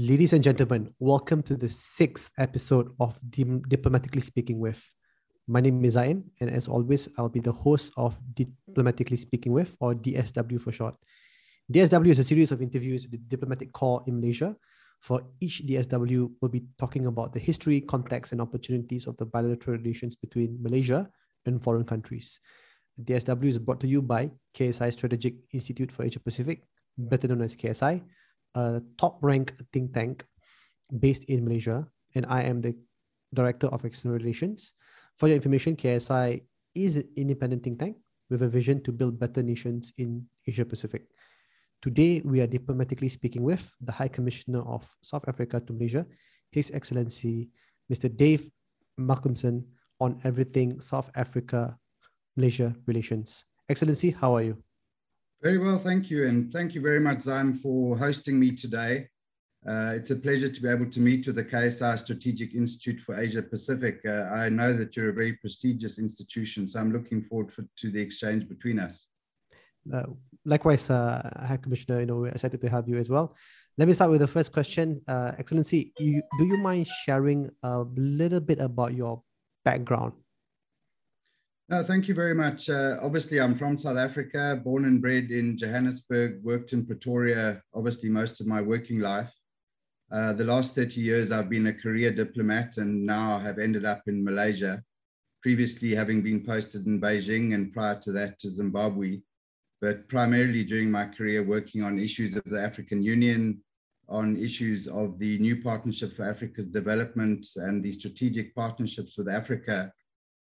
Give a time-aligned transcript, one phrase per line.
[0.00, 4.80] Ladies and gentlemen, welcome to the sixth episode of Diplomatically Speaking With.
[5.48, 9.74] My name is Zain, and as always, I'll be the host of Diplomatically Speaking With,
[9.80, 10.94] or DSW for short.
[11.72, 14.54] DSW is a series of interviews with the diplomatic corps in Malaysia.
[15.00, 19.78] For each DSW, we'll be talking about the history, context, and opportunities of the bilateral
[19.78, 21.10] relations between Malaysia
[21.44, 22.38] and foreign countries.
[23.02, 26.62] DSW is brought to you by KSI Strategic Institute for Asia Pacific,
[26.96, 28.00] better known as KSI
[28.58, 30.26] a top ranked think tank
[30.98, 32.74] based in Malaysia, and I am the
[33.32, 34.74] Director of External Relations.
[35.18, 36.42] For your information, KSI
[36.74, 37.96] is an independent think tank
[38.30, 41.06] with a vision to build better nations in Asia Pacific.
[41.82, 46.04] Today, we are diplomatically speaking with the High Commissioner of South Africa to Malaysia,
[46.50, 47.50] His Excellency
[47.92, 48.10] Mr.
[48.10, 48.50] Dave
[48.98, 49.64] Malcomson,
[50.00, 51.76] on everything South Africa
[52.36, 53.44] Malaysia relations.
[53.68, 54.56] Excellency, how are you?
[55.40, 56.26] Very well, thank you.
[56.26, 59.08] And thank you very much, Zaim, for hosting me today.
[59.66, 63.20] Uh, it's a pleasure to be able to meet with the KSI Strategic Institute for
[63.20, 64.00] Asia Pacific.
[64.04, 67.90] Uh, I know that you're a very prestigious institution, so I'm looking forward for, to
[67.90, 69.06] the exchange between us.
[69.92, 70.04] Uh,
[70.44, 73.36] likewise, uh, High Commissioner, you know, we're excited to have you as well.
[73.76, 75.00] Let me start with the first question.
[75.06, 79.22] Uh, Excellency, you, do you mind sharing a little bit about your
[79.64, 80.14] background?
[81.70, 82.70] No, thank you very much.
[82.70, 88.08] Uh, obviously, I'm from South Africa, born and bred in Johannesburg, worked in Pretoria, obviously,
[88.08, 89.30] most of my working life.
[90.10, 94.00] Uh, the last 30 years, I've been a career diplomat and now have ended up
[94.06, 94.82] in Malaysia,
[95.42, 99.20] previously having been posted in Beijing and prior to that to Zimbabwe,
[99.82, 103.62] but primarily during my career working on issues of the African Union,
[104.08, 109.92] on issues of the new partnership for Africa's development and the strategic partnerships with Africa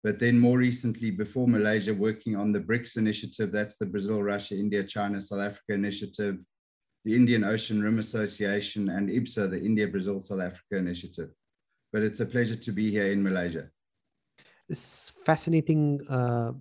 [0.06, 4.54] but then more recently, before Malaysia, working on the BRICS initiative, that's the Brazil, Russia,
[4.54, 6.38] India, China, South Africa initiative,
[7.06, 11.32] the Indian Ocean Rim Association, and IBSA, the India, Brazil, South Africa initiative.
[11.92, 13.66] But it's a pleasure to be here in Malaysia.
[14.70, 16.52] This fascinating uh,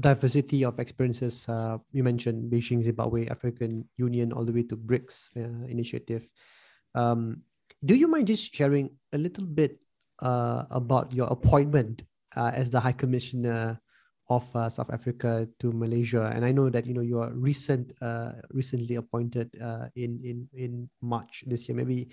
[0.00, 1.46] diversity of experiences.
[1.46, 6.24] Uh, you mentioned Beijing, Zimbabwe, African Union, all the way to BRICS uh, initiative.
[6.94, 7.42] Um,
[7.84, 9.84] do you mind just sharing a little bit
[10.22, 13.80] uh, about your appointment uh, as the High Commissioner
[14.30, 17.92] of uh, South Africa to Malaysia, and I know that you know you are recent,
[18.02, 21.76] uh, recently appointed uh, in in in March this year.
[21.76, 22.08] Maybe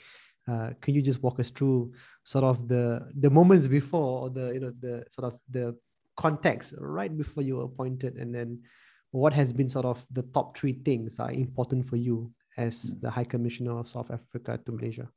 [0.47, 1.91] uh, can you just walk us through
[2.23, 5.75] sort of the the moments before, or the you know the sort of the
[6.15, 8.63] context right before you were appointed, and then
[9.11, 12.95] what has been sort of the top three things that are important for you as
[13.01, 15.09] the High Commissioner of South Africa to Malaysia?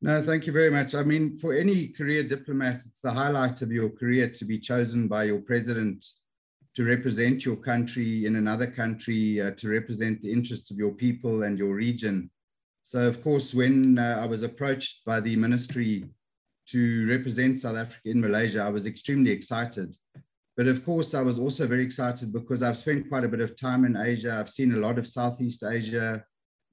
[0.00, 0.94] No, thank you very much.
[0.94, 5.08] I mean, for any career diplomat, it's the highlight of your career to be chosen
[5.08, 6.06] by your president
[6.76, 11.42] to represent your country in another country, uh, to represent the interests of your people
[11.42, 12.30] and your region.
[12.84, 16.04] So, of course, when uh, I was approached by the ministry
[16.68, 19.96] to represent South Africa in Malaysia, I was extremely excited.
[20.56, 23.58] But of course, I was also very excited because I've spent quite a bit of
[23.58, 24.36] time in Asia.
[24.38, 26.22] I've seen a lot of Southeast Asia,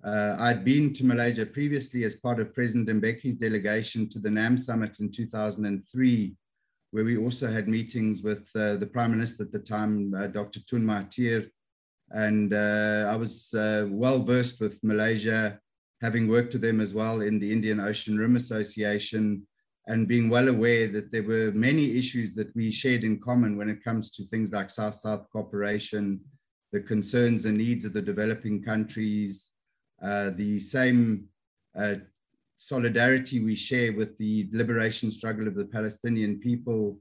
[0.04, 4.58] uh, I'd been to Malaysia previously as part of President Mbeki's delegation to the NAM
[4.58, 6.36] summit in 2003,
[6.92, 10.60] where we also had meetings with uh, the Prime Minister at the time, uh, Dr.
[10.70, 11.50] Tun Mahathir.
[12.12, 15.60] And uh, I was uh, well versed with Malaysia,
[16.02, 19.48] having worked with them as well in the Indian Ocean Rim Association,
[19.88, 23.70] and being well aware that there were many issues that we shared in common when
[23.70, 26.20] it comes to things like South South cooperation,
[26.72, 29.52] the concerns and needs of the developing countries
[30.02, 31.26] the same
[31.78, 31.96] uh,
[32.58, 37.00] solidarity we share with the liberation struggle of the Palestinian people.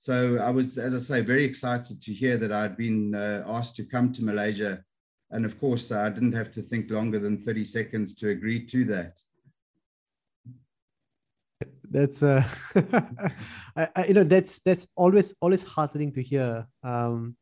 [0.00, 3.76] So I was, as I say, very excited to hear that I'd been uh, asked
[3.76, 4.84] to come to Malaysia.
[5.30, 8.84] And of course, I didn't have to think longer than 30 seconds to agree to
[8.86, 9.18] that.
[11.90, 12.44] That's uh,
[13.76, 16.66] I, I, you know that's that's always always heartening to hear.
[16.82, 17.36] Um,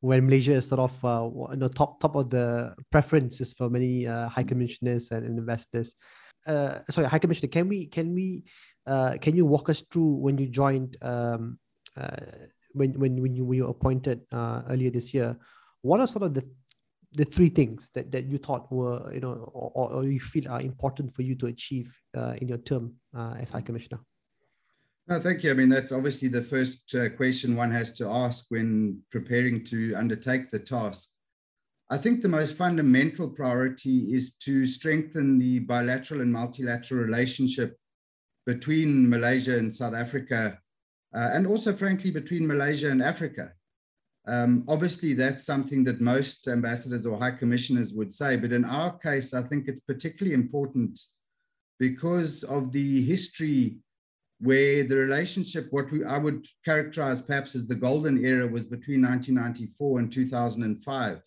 [0.00, 4.06] when Malaysia is sort of uh, you know top top of the preferences for many
[4.06, 5.94] uh, high commissioners and investors.
[6.46, 8.44] Uh, sorry, high commissioner, can we can we
[8.86, 11.58] uh, can you walk us through when you joined um,
[11.96, 12.16] uh,
[12.72, 15.36] when when when you were appointed uh, earlier this year?
[15.82, 16.44] What are sort of the
[17.12, 20.60] the three things that, that you thought were you know or, or you feel are
[20.60, 24.00] important for you to achieve uh, in your term uh, as high commissioner?
[25.10, 25.50] No, thank you.
[25.50, 29.92] I mean, that's obviously the first uh, question one has to ask when preparing to
[29.96, 31.08] undertake the task.
[31.90, 37.76] I think the most fundamental priority is to strengthen the bilateral and multilateral relationship
[38.46, 40.60] between Malaysia and South Africa,
[41.12, 43.50] uh, and also, frankly, between Malaysia and Africa.
[44.28, 48.96] Um, obviously, that's something that most ambassadors or high commissioners would say, but in our
[48.96, 51.00] case, I think it's particularly important
[51.80, 53.80] because of the history
[54.40, 59.02] where the relationship, what we, I would characterize perhaps as the golden era, was between
[59.02, 61.20] 1994 and 2005,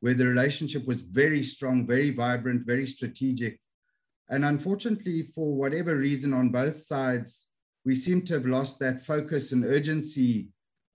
[0.00, 3.60] where the relationship was very strong, very vibrant, very strategic.
[4.30, 7.46] And unfortunately, for whatever reason on both sides,
[7.84, 10.48] we seem to have lost that focus and urgency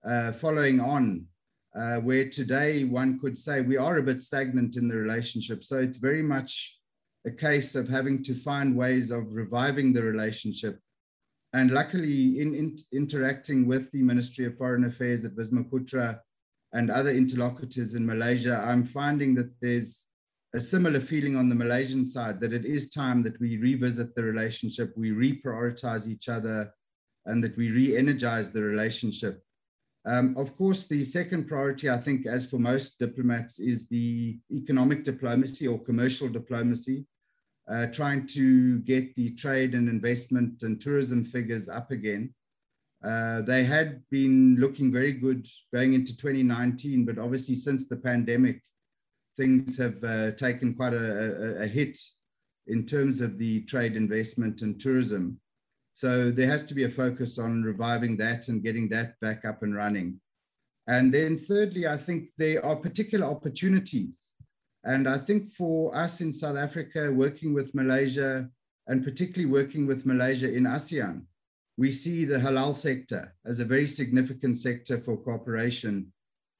[0.08, 1.26] uh, following on,
[1.78, 5.62] uh, where today one could say we are a bit stagnant in the relationship.
[5.62, 6.76] So it's very much
[7.24, 10.80] a case of having to find ways of reviving the relationship
[11.56, 16.18] and luckily, in, in, interacting with the Ministry of Foreign Affairs at Wisma Putra
[16.74, 20.04] and other interlocutors in Malaysia, I'm finding that there's
[20.54, 24.22] a similar feeling on the Malaysian side that it is time that we revisit the
[24.22, 26.74] relationship, we reprioritize each other,
[27.24, 29.42] and that we re energize the relationship.
[30.04, 35.04] Um, of course, the second priority, I think, as for most diplomats, is the economic
[35.04, 37.06] diplomacy or commercial diplomacy
[37.70, 42.32] uh, trying to get the trade and investment and tourism figures up again.
[43.04, 48.62] Uh, they had been looking very good going into 2019, but obviously since the pandemic,
[49.36, 51.98] things have uh, taken quite a, a, a, hit
[52.68, 55.38] in terms of the trade investment and tourism.
[55.92, 59.62] So there has to be a focus on reviving that and getting that back up
[59.62, 60.20] and running.
[60.86, 64.25] And then thirdly, I think there are particular opportunities
[64.86, 68.48] and I think for us in South Africa, working with Malaysia,
[68.86, 71.22] and particularly working with Malaysia in ASEAN,
[71.76, 76.12] we see the halal sector as a very significant sector for cooperation.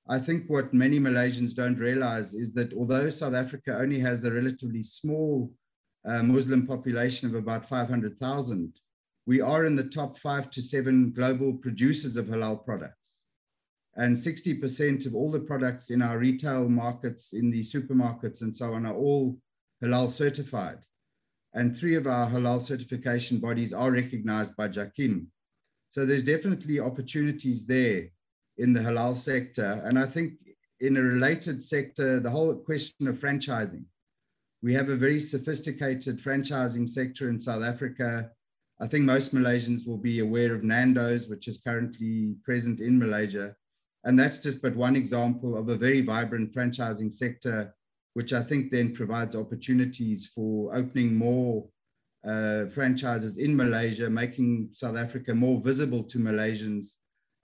[0.08, 4.32] I think what many Malaysians don't realize is that although South Africa only has a
[4.32, 5.52] relatively small
[6.04, 8.72] uh, Muslim population of about 500,000,
[9.24, 13.05] we are in the top five to seven global producers of halal products
[13.96, 18.74] and 60% of all the products in our retail markets, in the supermarkets and so
[18.74, 19.38] on, are all
[19.82, 20.78] halal certified.
[21.54, 25.26] And three of our halal certification bodies are recognized by JAKIM.
[25.92, 28.08] So there's definitely opportunities there
[28.58, 29.82] in the halal sector.
[29.86, 30.34] And I think
[30.80, 33.84] in a related sector, the whole question of franchising.
[34.62, 38.30] We have a very sophisticated franchising sector in South Africa.
[38.78, 43.56] I think most Malaysians will be aware of Nando's, which is currently present in Malaysia.
[44.06, 47.74] And that's just but one example of a very vibrant franchising sector,
[48.14, 51.68] which I think then provides opportunities for opening more
[52.24, 56.86] uh, franchises in Malaysia, making South Africa more visible to Malaysians,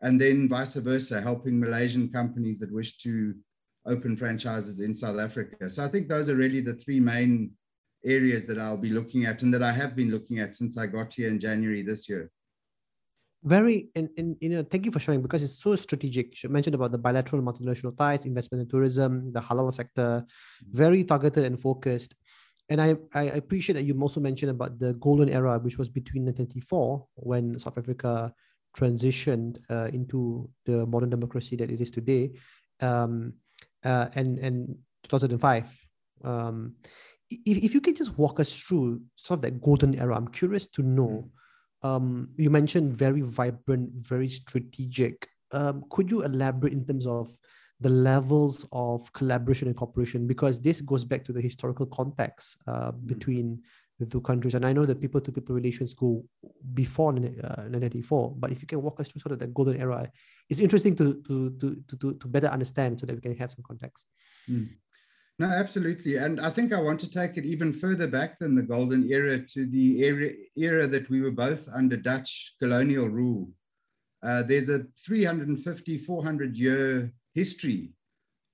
[0.02, 3.34] and then vice versa, helping Malaysian companies that wish to
[3.84, 5.68] open franchises in South Africa.
[5.68, 7.50] So I think those are really the three main
[8.04, 10.86] areas that I'll be looking at and that I have been looking at since I
[10.86, 12.30] got here in January this year
[13.44, 16.42] very and, and you know thank you for sharing because it's so strategic.
[16.42, 20.76] You mentioned about the bilateral multinational ties investment in tourism the halal sector mm-hmm.
[20.76, 22.14] very targeted and focused.
[22.68, 26.24] And I, I appreciate that you also mentioned about the golden era which was between
[26.24, 28.32] 1994 when south africa
[28.74, 32.30] transitioned uh, into the modern democracy that it is today
[32.80, 33.34] um,
[33.84, 35.66] uh, and and 2005
[36.24, 36.74] um,
[37.28, 40.68] if, if you could just walk us through sort of that golden era i'm curious
[40.68, 41.38] to know mm-hmm
[41.82, 45.28] um, you mentioned very vibrant, very strategic.
[45.50, 47.36] Um, could you elaborate in terms of
[47.80, 50.26] the levels of collaboration and cooperation?
[50.26, 53.06] Because this goes back to the historical context uh, mm-hmm.
[53.06, 53.62] between
[53.98, 54.54] the two countries.
[54.54, 56.24] And I know that people to people relations go
[56.74, 60.10] before uh, 1994, but if you can walk us through sort of the golden era,
[60.48, 63.64] it's interesting to, to, to, to, to better understand so that we can have some
[63.66, 64.06] context.
[64.48, 64.70] Mm.
[65.42, 66.18] No, absolutely.
[66.18, 69.40] And I think I want to take it even further back than the golden era
[69.54, 73.50] to the era, era that we were both under Dutch colonial rule.
[74.24, 77.90] Uh, there's a 350, 400 year history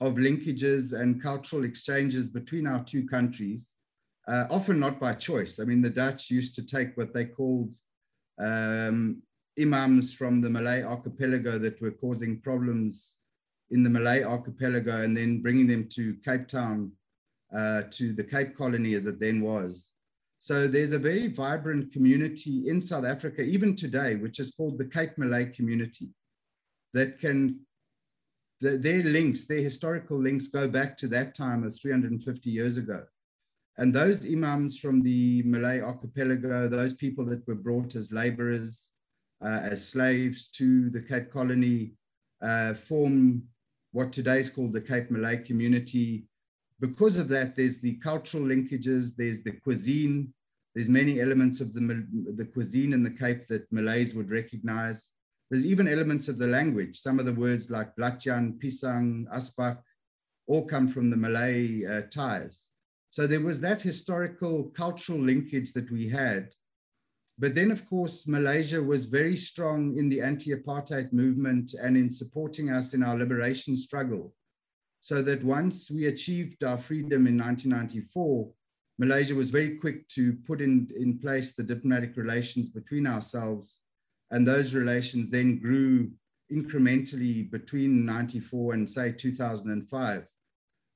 [0.00, 3.68] of linkages and cultural exchanges between our two countries,
[4.26, 5.61] uh, often not by choice.
[5.61, 7.75] I mean, the Dutch used to take what they called
[8.40, 9.21] um,
[9.61, 13.16] imams from the Malay archipelago that were causing problems
[13.70, 16.92] in the Malay archipelago and then bringing them to Cape Town,
[17.56, 19.87] uh, to the Cape Colony as it then was.
[20.40, 24.84] So there's a very vibrant community in South Africa, even today, which is called the
[24.84, 26.08] Cape Malay community,
[26.94, 27.60] that can,
[28.60, 33.02] the, their links, their historical links go back to that time of 350 years ago.
[33.76, 38.87] And those imams from the Malay archipelago, those people that were brought as laborers,
[39.44, 41.92] uh, as slaves to the Cape Colony,
[42.42, 43.42] uh, form
[43.92, 46.25] what today is called the Cape Malay community.
[46.80, 50.33] Because of that, there's the cultural linkages, there's the cuisine,
[50.75, 55.09] there's many elements of the, the cuisine in the Cape that Malays would recognize.
[55.50, 57.00] There's even elements of the language.
[57.00, 59.78] Some of the words like Blatjan, Pisang, Aspak,
[60.47, 62.64] all come from the Malay uh, ties.
[63.11, 66.50] So there was that historical cultural linkage that we had.
[67.38, 72.11] But then, of course, Malaysia was very strong in the anti apartheid movement and in
[72.11, 74.35] supporting us in our liberation struggle.
[75.00, 78.50] So that once we achieved our freedom in 1994,
[78.99, 83.76] Malaysia was very quick to put in, in place the diplomatic relations between ourselves.
[84.33, 86.11] And those relations then grew
[86.52, 90.26] incrementally between 94 and, say, 2005.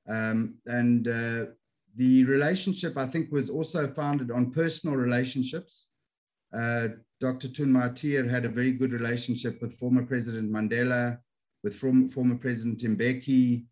[0.09, 1.45] Um, and uh,
[1.95, 5.82] the relationship, I think, was also founded on personal relationships.
[6.55, 7.47] Uh, Dr.
[7.47, 11.17] Tun Mahathir had a very good relationship with former President Mandela,
[11.63, 13.65] with form, former President Mbeki.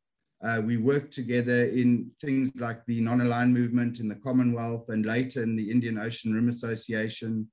[0.44, 5.44] Uh, we worked together in things like the non-aligned movement in the Commonwealth and later
[5.44, 7.48] in the Indian Ocean Rim Association.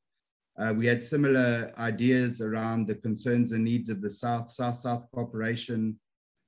[0.58, 5.98] Uh, we had similar ideas around the concerns and needs of the South, South-South cooperation.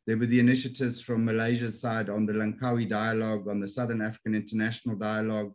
[0.06, 4.34] There were the initiatives from Malaysia's side on the Langkawi Dialogue, on the Southern African
[4.34, 5.52] International Dialogue,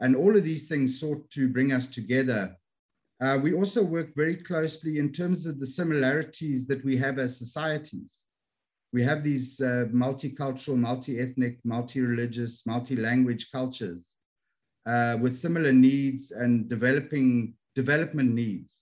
[0.00, 2.56] and all of these things sought to bring us together.
[3.20, 7.38] Uh, we also work very closely in terms of the similarities that we have as
[7.38, 8.18] societies.
[8.92, 14.04] We have these uh, multicultural, multi-ethnic, multi-religious, multi-language cultures
[14.86, 18.80] uh, with similar needs and developing development needs.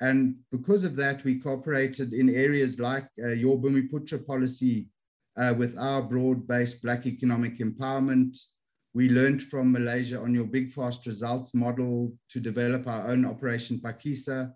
[0.00, 4.88] And because of that, we cooperated in areas like uh, your Bumiputra policy
[5.36, 8.38] uh, with our broad-based Black economic empowerment,
[8.92, 13.78] we learned from Malaysia on your big fast results model to develop our own Operation
[13.78, 14.52] Phakisa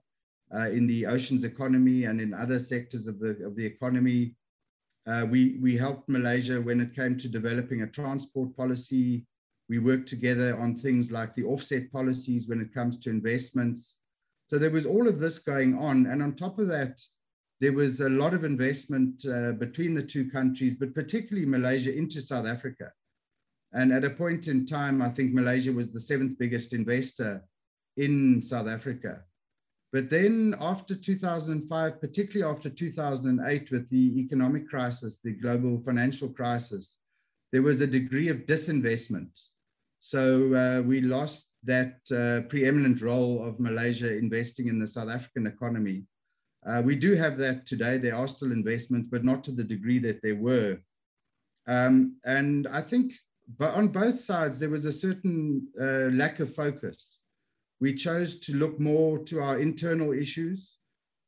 [0.54, 4.34] uh, in the oceans economy and in other sectors of the, of the economy.
[5.06, 9.24] Uh, we, we helped Malaysia when it came to developing a transport policy.
[9.68, 13.96] We worked together on things like the offset policies when it comes to investments.
[14.48, 16.06] So there was all of this going on.
[16.06, 17.00] And on top of that,
[17.60, 22.20] there was a lot of investment uh, between the two countries, but particularly Malaysia into
[22.20, 22.90] South Africa.
[23.74, 27.42] And at a point in time, I think Malaysia was the seventh biggest investor
[27.96, 29.22] in South Africa.
[29.92, 36.96] But then after 2005, particularly after 2008, with the economic crisis, the global financial crisis,
[37.52, 39.30] there was a degree of disinvestment.
[40.00, 45.46] So uh, we lost that uh, preeminent role of Malaysia investing in the South African
[45.46, 46.04] economy.
[46.66, 47.98] Uh, we do have that today.
[47.98, 50.78] There are still investments, but not to the degree that there were.
[51.66, 53.12] Um, and I think
[53.58, 57.18] but on both sides, there was a certain uh, lack of focus.
[57.80, 60.76] We chose to look more to our internal issues.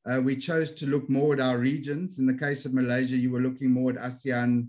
[0.08, 2.18] Uh, we chose to look more at our regions.
[2.18, 4.68] In the case of Malaysia, you were looking more at ASEAN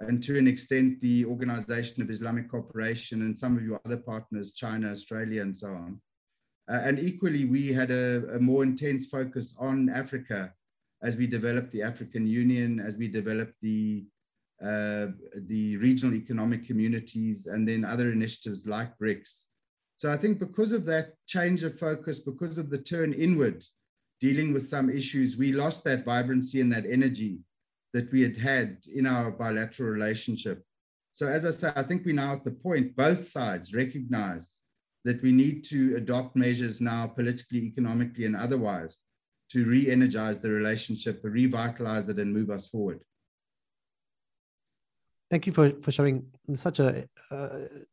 [0.00, 4.52] and to an extent, the Organization of Islamic Cooperation and some of your other partners,
[4.52, 6.00] China, Australia, and so on.
[6.70, 10.52] Uh, and equally, we had a, a more intense focus on Africa
[11.02, 14.04] as we developed the African Union, as we developed the
[14.62, 15.08] Uh,
[15.48, 19.42] the regional economic communities, and then other initiatives like BRICS.
[19.98, 23.62] So I think because of that change of focus, because of the turn inward,
[24.18, 27.40] dealing with some issues, we lost that vibrancy and that energy
[27.92, 30.64] that we had had in our bilateral relationship.
[31.12, 34.46] So as I say, I think we're now at the point, both sides recognize
[35.04, 38.96] that we need to adopt measures now politically, economically, and otherwise
[39.50, 43.00] to re-energize the relationship, to revitalize it, and move us forward
[45.30, 47.48] thank you for, for sharing such a uh,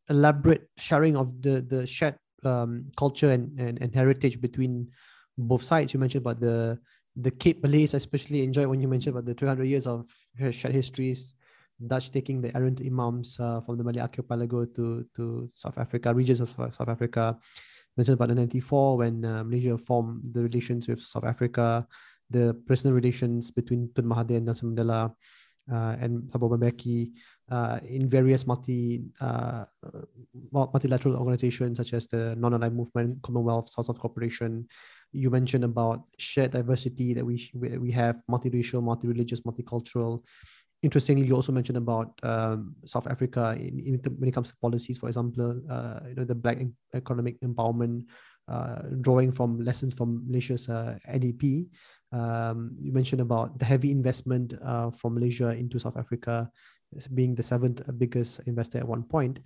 [0.09, 4.89] elaborate sharing of the the shared um, culture and, and, and heritage between
[5.37, 5.93] both sides.
[5.93, 6.77] You mentioned about the
[7.15, 10.09] the Cape Malays, especially enjoyed when you mentioned about the 300 years of
[10.51, 11.35] shared histories,
[11.85, 16.39] Dutch taking the errant imams uh, from the Malay archipelago to to South Africa, regions
[16.39, 17.37] of South Africa.
[17.37, 21.85] You Mentioned about the 94 when uh, Malaysia formed the relations with South Africa,
[22.29, 25.13] the personal relations between Tun Mahathir and Nelson Mandela
[25.71, 27.11] and Thabo Mbeki
[27.51, 29.65] uh, in various multi uh,
[30.51, 34.67] multilateral organizations such as the Non-Aligned Movement, Commonwealth, South-South Cooperation.
[35.11, 40.23] You mentioned about shared diversity that we we have multiracial, multi-religious, multicultural.
[40.81, 44.97] Interestingly, you also mentioned about um, South Africa in, in, when it comes to policies.
[44.97, 46.57] For example, uh, you know the Black
[46.93, 48.03] economic empowerment,
[48.47, 51.67] uh, drawing from lessons from Malaysia's uh, NEP.
[52.13, 56.49] Um, you mentioned about the heavy investment uh, from Malaysia into South Africa,
[57.13, 59.39] being the seventh biggest investor at one point.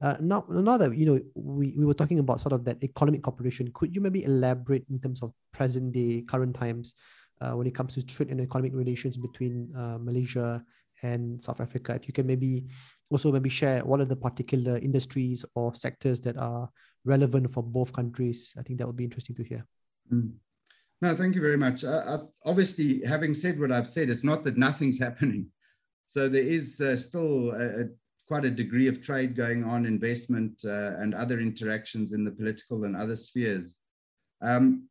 [0.00, 3.22] Uh, now, now that you know, we, we were talking about sort of that economic
[3.22, 3.70] cooperation.
[3.74, 6.94] Could you maybe elaborate in terms of present day, current times,
[7.40, 10.64] uh, when it comes to trade and economic relations between uh, Malaysia
[11.02, 11.94] and South Africa?
[11.94, 12.66] If you can maybe
[13.10, 16.70] also maybe share what are the particular industries or sectors that are
[17.04, 19.66] relevant for both countries, I think that would be interesting to hear.
[20.12, 20.32] Mm.
[21.04, 21.84] No, thank you very much.
[22.46, 25.48] Obviously, having said what I've said, it's not that nothing's happening.
[26.06, 27.84] So there is uh, still a, a,
[28.26, 32.84] quite a degree of trade going on, investment, uh, and other interactions in the political
[32.84, 33.74] and other spheres.
[34.40, 34.88] Um,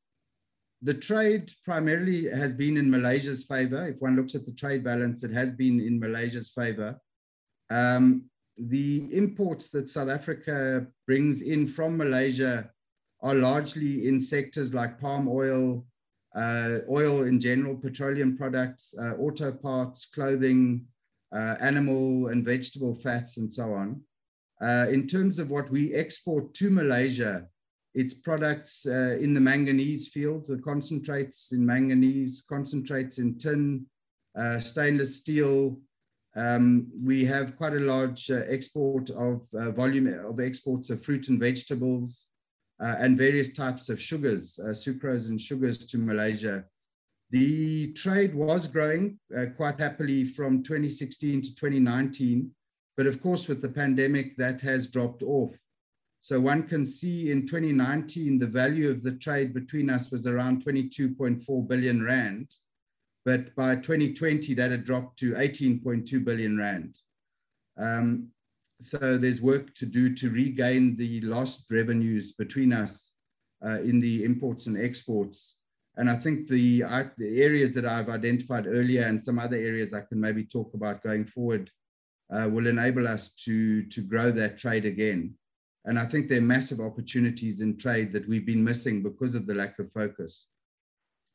[0.84, 3.88] the trade primarily has been in Malaysia's favor.
[3.88, 7.02] If one looks at the trade balance, it has been in Malaysia's favor.
[7.72, 12.70] Um, the imports that South Africa brings in from Malaysia
[13.24, 15.84] are largely in sectors like palm oil,
[16.36, 20.86] uh, oil in general, petroleum products, uh, auto parts, clothing,
[21.34, 24.02] uh, animal and vegetable fats, and so on.
[24.62, 27.46] Uh, in terms of what we export to Malaysia,
[27.94, 33.86] it's products uh, in the manganese field, the concentrates in manganese, concentrates in tin,
[34.40, 35.78] uh, stainless steel.
[36.36, 39.42] Um, we have quite a large export of
[39.76, 42.26] volume of exports of fruit and vegetables,
[43.00, 46.66] and various types of sugars, uh, sucrose and sugars to Malaysia.
[47.32, 52.52] The trade was growing uh, quite happily from 2016 to 2019,
[52.98, 55.56] but of course, with the pandemic, that has dropped off.
[56.22, 60.64] So one can see in 2019, the value of the trade between us was around
[60.64, 62.50] 22.4 billion Rand.
[63.26, 66.96] But by 2020, that had dropped to 18.2 billion Rand.
[67.78, 68.30] Um,
[68.86, 73.12] so there's work to do to regain the lost revenues between us
[73.66, 75.58] uh, in the imports and exports.
[75.96, 76.82] And I think the,
[77.18, 81.04] the, areas that I've identified earlier and some other areas I can maybe talk about
[81.04, 81.70] going forward
[82.34, 85.36] uh, will enable us to, to grow that trade again.
[85.86, 89.46] And I think there are massive opportunities in trade that we've been missing because of
[89.46, 90.46] the lack of focus.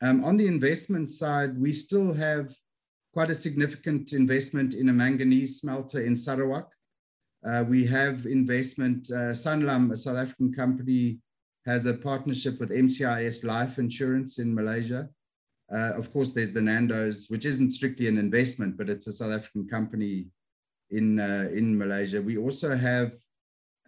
[0.01, 2.53] Um, on the investment side, we still have
[3.13, 6.69] quite a significant investment in a manganese smelter in Sarawak.
[7.47, 11.19] Uh, we have investment, uh, Sanlam, a South African company,
[11.65, 15.09] has a partnership with MCIS Life Insurance in Malaysia.
[15.71, 19.31] Uh, of course, there's the Nando's, which isn't strictly an investment, but it's a South
[19.31, 20.27] African company
[20.89, 22.21] in, uh, in Malaysia.
[22.21, 23.13] We also have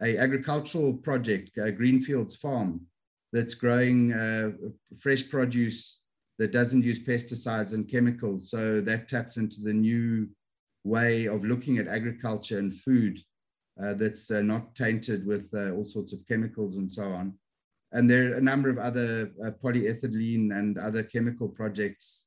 [0.01, 2.81] a agricultural project, a Greenfields Farm,
[3.33, 4.51] that's growing uh,
[4.99, 5.97] fresh produce
[6.37, 8.49] that doesn't use pesticides and chemicals.
[8.49, 10.27] So that taps into the new
[10.83, 13.30] way of looking at agriculture and food uh,
[13.93, 17.33] that's uh, not tainted with uh, all sorts of chemicals and so on.
[17.91, 22.23] And there are a number of other uh, polyethylene and other chemical projects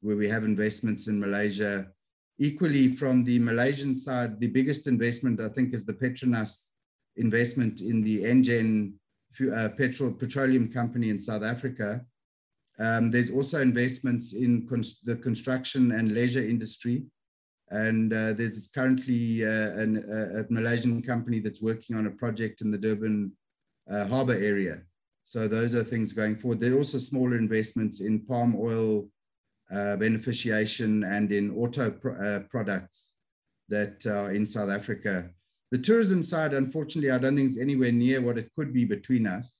[0.00, 1.86] where we have investments in Malaysia.
[2.38, 6.66] Equally, from the Malaysian side, the biggest investment, I think, is the Petronas
[7.16, 8.94] investment in the Engen
[9.52, 12.00] uh, petrol, petroleum company in South Africa.
[12.78, 14.68] Um, there's also investments in
[15.04, 17.06] the construction and leisure industry.
[17.70, 22.62] And uh, there's currently uh, an, a, a, Malaysian company that's working on a project
[22.62, 23.32] in the Durban
[23.92, 24.80] uh, harbor area.
[25.24, 26.60] So those are things going forward.
[26.60, 29.08] There are also smaller investments in palm oil
[29.70, 33.12] uh, beneficiation and in auto uh, products
[33.68, 35.28] that are in South Africa.
[35.70, 39.26] The tourism side, unfortunately, I don't think is anywhere near what it could be between
[39.26, 39.58] us.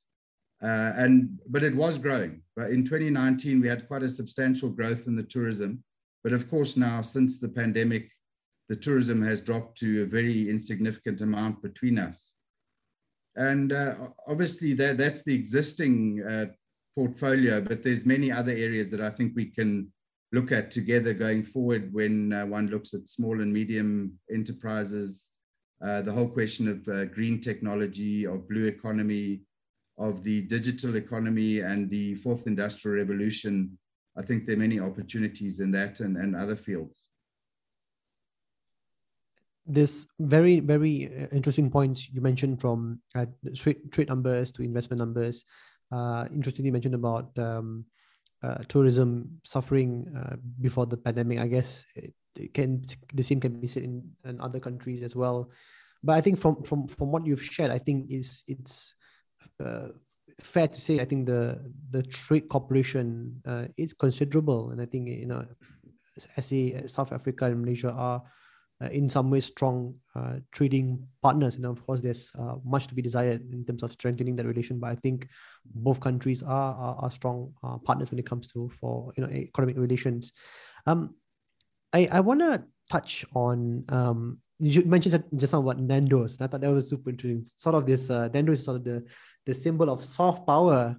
[0.62, 2.42] Uh, and but it was growing.
[2.56, 5.84] But in 2019, we had quite a substantial growth in the tourism.
[6.22, 8.10] But of course, now since the pandemic,
[8.68, 12.34] the tourism has dropped to a very insignificant amount between us.
[13.36, 13.94] And uh,
[14.26, 16.46] obviously, that, that's the existing uh,
[16.96, 19.92] portfolio, but there's many other areas that I think we can
[20.32, 25.24] look at together going forward when uh, one looks at small and medium enterprises,
[25.86, 29.40] uh, the whole question of uh, green technology, of blue economy,
[29.96, 33.78] of the digital economy and the fourth industrial revolution
[34.18, 37.06] I think there are many opportunities in that and, and other fields.
[39.64, 44.98] This very, very uh, interesting points you mentioned from uh, trade, trade numbers to investment
[44.98, 45.44] numbers.
[45.92, 47.84] Uh, interestingly, mentioned about um,
[48.42, 51.38] uh, tourism suffering uh, before the pandemic.
[51.38, 55.14] I guess it, it, can the same can be said in, in other countries as
[55.14, 55.50] well.
[56.02, 58.94] But I think from from from what you've shared, I think is it's
[59.62, 59.88] uh,
[60.40, 61.58] fair to say, I think the
[61.90, 65.44] the trade cooperation uh, is considerable, and I think you know,
[66.18, 68.22] SA, South Africa, and Malaysia are
[68.82, 72.94] uh, in some ways strong uh, trading partners, and of course, there's uh, much to
[72.94, 74.78] be desired in terms of strengthening that relation.
[74.78, 75.28] But I think
[75.64, 79.30] both countries are are, are strong uh, partners when it comes to for you know
[79.30, 80.32] economic relations.
[80.86, 81.14] Um,
[81.92, 86.40] I I want to touch on um you mentioned just now about Nando's.
[86.40, 87.44] I thought that was super interesting.
[87.44, 89.04] Sort of this uh, Nando's is sort of the
[89.48, 90.92] the symbol of soft power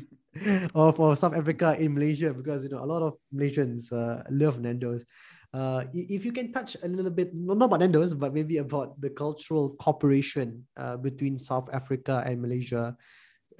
[0.74, 4.56] of, of South Africa in Malaysia because you know a lot of Malaysians uh, love
[4.64, 5.04] Nando's.
[5.52, 9.12] Uh, if you can touch a little bit, not about Nando's, but maybe about the
[9.12, 12.96] cultural cooperation uh, between South Africa and Malaysia.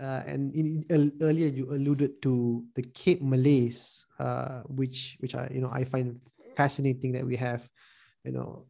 [0.01, 5.53] Uh, and in, uh, earlier you alluded to the Cape Malays, uh, which which I
[5.53, 6.17] you know I find
[6.57, 7.69] fascinating that we have
[8.25, 8.67] you know,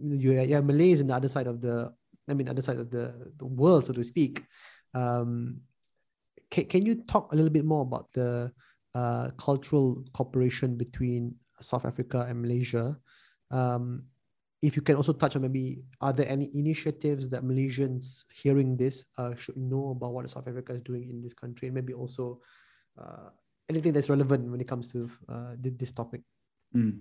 [0.00, 1.92] you, you have Malays in the other side of the,
[2.28, 4.42] I mean, other side of the, the world, so to speak.
[4.94, 5.60] Um,
[6.50, 8.52] can, can you talk a little bit more about the
[8.94, 12.96] uh, cultural cooperation between South Africa and Malaysia?
[13.50, 14.04] Um,
[14.62, 19.04] if you can also touch on maybe are there any initiatives that Malaysians hearing this
[19.18, 22.40] uh, should know about what South Africa is doing in this country, and maybe also
[22.98, 23.28] uh,
[23.68, 26.22] anything that's relevant when it comes to uh, this topic.
[26.74, 27.00] Mm.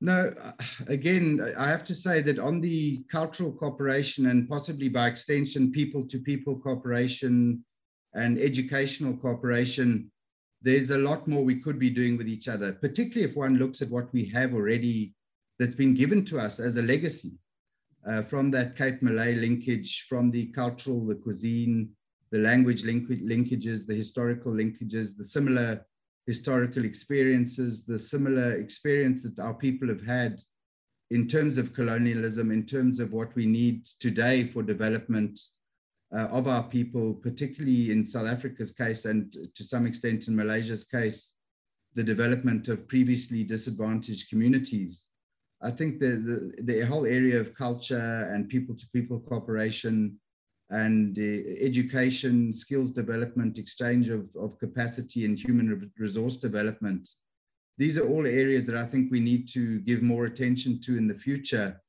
[0.00, 0.32] No,
[0.86, 6.06] again, I have to say that on the cultural cooperation and possibly by extension, people
[6.08, 7.64] to people cooperation
[8.14, 10.10] and educational cooperation,
[10.62, 13.80] there's a lot more we could be doing with each other, particularly if one looks
[13.82, 15.14] at what we have already
[15.58, 17.32] that's been given to us as a legacy
[18.08, 21.90] uh, from that Cape Malay linkage, from the cultural, the cuisine,
[22.30, 25.84] the language link- linkages, the historical linkages, the similar
[26.28, 30.38] historical experiences, the similar experience that our people have had
[31.10, 35.40] in terms of colonialism, in terms of what we need today for development
[36.14, 40.84] uh, of our people, particularly in South Africa's case and to some extent in Malaysia's
[40.84, 41.32] case,
[41.94, 45.06] the development of previously disadvantaged communities.
[45.62, 50.20] I think the, the, the whole area of culture and people to people cooperation
[50.70, 57.08] and education, skills development, exchange of, of capacity and human resource development.
[57.78, 61.08] These are all areas that I think we need to give more attention to in
[61.08, 61.80] the future.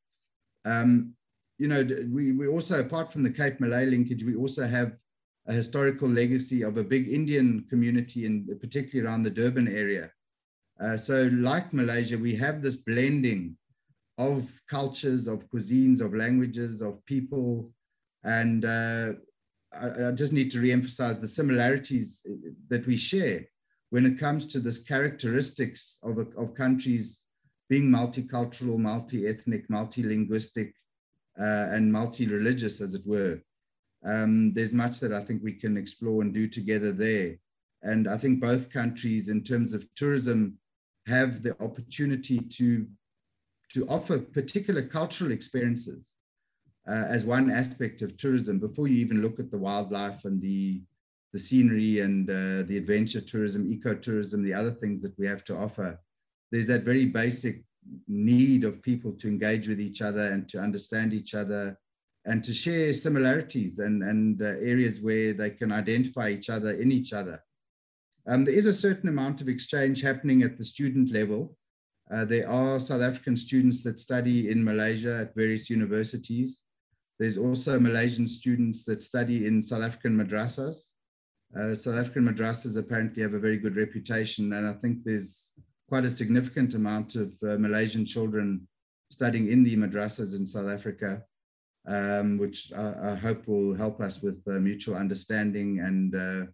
[0.63, 1.13] Um,
[1.57, 4.93] you know, we, we also, apart from the Cape Malay linkage, we also have
[5.47, 10.11] a historical legacy of a big Indian community, in particularly around the Durban area.
[10.81, 13.57] Uh, so, like Malaysia, we have this blending
[14.17, 17.71] of cultures, of cuisines, of languages, of people,
[18.23, 19.11] and uh,
[19.73, 22.21] I, I, just need to re-emphasize the similarities
[22.69, 23.45] that we share
[23.91, 27.21] when it comes to this characteristics of, a, of countries
[27.69, 30.73] being multicultural, multi-ethnic, multi-linguistic,
[31.39, 33.39] uh, and multi-religious, as it were.
[34.05, 37.35] Um, there's much that I think we can explore and do together there.
[37.81, 40.57] And I think both countries, in terms of tourism,
[41.05, 42.87] have the opportunity to,
[43.73, 46.03] to offer particular cultural experiences
[46.89, 50.81] uh, as one aspect of tourism before you even look at the wildlife and the
[51.31, 55.55] the scenery and uh, the adventure tourism, ecotourism, the other things that we have to
[55.55, 55.99] offer.
[56.51, 57.63] There's that very basic
[58.07, 61.77] need of people to engage with each other and to understand each other
[62.25, 66.91] and to share similarities and, and uh, areas where they can identify each other in
[66.91, 67.43] each other.
[68.27, 71.55] Um, there is a certain amount of exchange happening at the student level.
[72.11, 76.61] Uh, there are South African students that study in Malaysia at various universities.
[77.19, 80.77] There's also Malaysian students that study in South African madrasas.
[81.53, 85.51] Uh, South African madrasas apparently have a very good reputation, and I think there's
[85.89, 88.67] quite a significant amount of uh, Malaysian children
[89.11, 91.21] studying in the madrasas in South Africa,
[91.87, 96.45] um, which I, I, hope will help us with uh, mutual understanding and uh,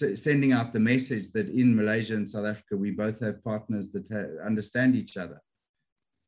[0.00, 3.86] s- sending out the message that in Malaysia and South Africa, we both have partners
[3.92, 5.40] that ha- understand each other.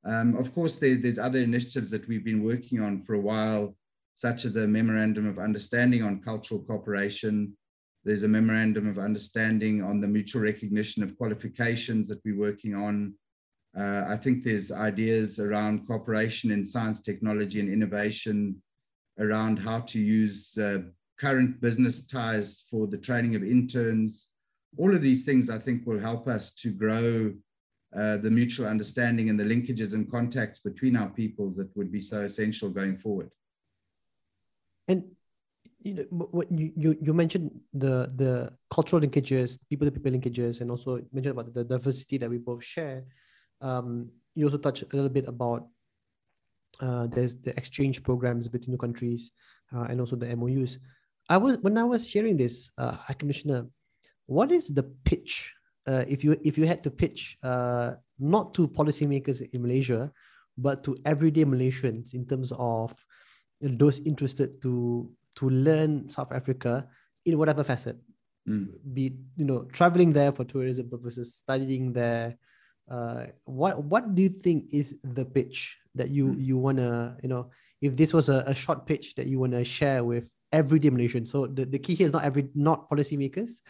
[0.07, 3.75] Um, of course, there, there's other initiatives that we've been working on for a while,
[4.15, 7.57] such as a memorandum of understanding on cultural cooperation.
[8.05, 13.15] There's a memorandum of understanding on the mutual recognition of qualifications that we're working on.
[13.77, 18.63] Uh, I think there's ideas around cooperation in science, technology, and innovation,
[19.19, 20.79] around how to use uh,
[21.19, 24.29] current business ties for the training of interns.
[24.77, 27.33] All of these things, I think, will help us to grow
[27.97, 32.01] uh, the mutual understanding and the linkages and contacts between our peoples that would be
[32.01, 33.31] so essential going forward.
[34.89, 35.05] And
[35.83, 40.71] you know, what you, you, mentioned the the cultural linkages, people to people linkages, and
[40.71, 43.05] also mentioned about the diversity that we both share.
[43.61, 45.69] Um, you also touched a little bit about
[46.81, 49.31] uh, there's the exchange programs between the countries
[49.75, 50.79] uh, and also the MOUs.
[51.29, 53.67] I was when I was hearing this, uh, High Commissioner,
[54.27, 55.55] what is the pitch
[55.87, 60.11] uh, if you if you had to pitch uh, not to policymakers in Malaysia,
[60.57, 62.95] but to everyday Malaysians in terms of
[63.61, 66.87] those interested to to learn South Africa
[67.27, 67.97] in whatever facet,
[68.49, 68.69] mm.
[68.93, 72.37] be you know traveling there for tourism purposes, studying there.
[72.91, 76.45] Uh, what what do you think is the pitch that you mm.
[76.45, 80.05] you wanna you know if this was a, a short pitch that you wanna share
[80.05, 81.29] with everyday Malaysians?
[81.29, 83.61] So the, the key here is not every not policymakers,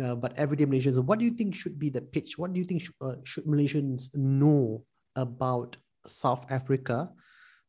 [0.00, 0.98] uh, but everyday Malaysians.
[0.98, 2.38] What do you think should be the pitch?
[2.38, 4.84] What do you think sh- uh, should Malaysians know
[5.16, 7.10] about South Africa?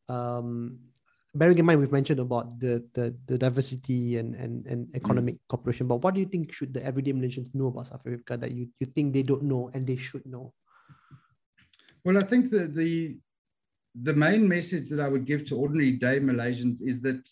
[0.08, 0.78] Um,
[1.34, 5.40] bearing in mind we've mentioned about the the, the diversity and, and, and economic mm.
[5.48, 8.50] cooperation, but what do you think should the everyday Malaysians know about South Africa that
[8.50, 10.52] you, you think they don't know and they should know?
[12.04, 13.18] Well, I think that the
[14.02, 17.28] the main message that I would give to ordinary day Malaysians is that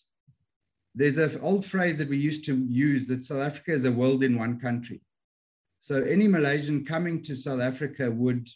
[0.99, 4.25] there's an old phrase that we used to use that South Africa is a world
[4.25, 5.01] in one country.
[5.81, 8.49] So any Malaysian coming to South Africa would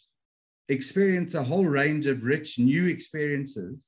[0.67, 3.87] experience a whole range of rich new experiences,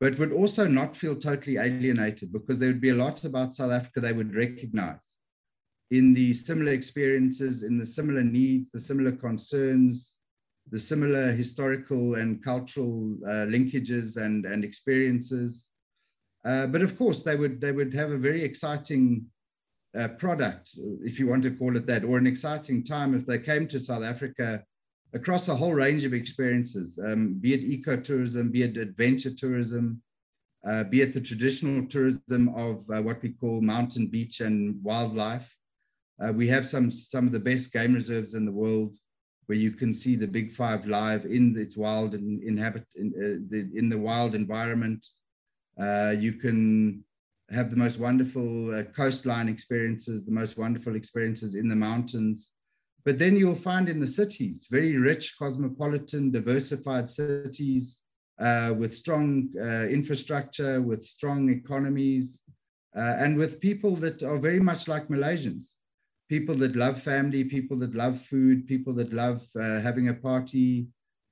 [0.00, 3.72] but would also not feel totally alienated because there would be a lot about South
[3.72, 5.00] Africa they would recognize
[5.90, 10.12] in the similar experiences, in the similar needs, the similar concerns,
[10.70, 15.67] the similar historical and cultural uh, linkages and, and experiences.
[16.44, 19.26] Uh, but of course, they would, they would have a very exciting
[19.98, 20.70] uh, product,
[21.02, 23.80] if you want to call it that, or an exciting time if they came to
[23.80, 24.62] South Africa
[25.14, 30.02] across a whole range of experiences, um, be it ecotourism, be it adventure tourism,
[30.68, 35.48] uh, be it the traditional tourism of uh, what we call mountain, beach, and wildlife.
[36.22, 38.96] Uh, we have some, some of the best game reserves in the world
[39.46, 43.46] where you can see the big five live in its wild and inhabit in, uh,
[43.50, 45.06] the, in the wild environment.
[45.80, 47.04] Uh, you can
[47.50, 52.50] have the most wonderful uh, coastline experiences, the most wonderful experiences in the mountains.
[53.04, 58.00] But then you'll find in the cities, very rich, cosmopolitan, diversified cities
[58.38, 62.40] uh, with strong uh, infrastructure, with strong economies,
[62.96, 65.74] uh, and with people that are very much like Malaysians
[66.28, 70.86] people that love family, people that love food, people that love uh, having a party.